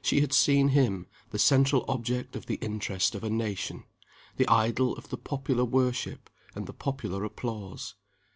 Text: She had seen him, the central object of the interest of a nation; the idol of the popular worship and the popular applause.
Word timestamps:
She 0.00 0.20
had 0.20 0.32
seen 0.32 0.68
him, 0.68 1.08
the 1.30 1.38
central 1.40 1.84
object 1.88 2.36
of 2.36 2.46
the 2.46 2.60
interest 2.62 3.16
of 3.16 3.24
a 3.24 3.28
nation; 3.28 3.82
the 4.36 4.46
idol 4.46 4.94
of 4.94 5.08
the 5.08 5.18
popular 5.18 5.64
worship 5.64 6.30
and 6.54 6.68
the 6.68 6.72
popular 6.72 7.24
applause. 7.24 7.96